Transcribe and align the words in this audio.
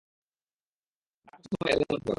ড্রাক 1.27 1.41
সবসময় 1.43 1.71
এরকমটা 1.73 1.97
করে। 1.97 2.09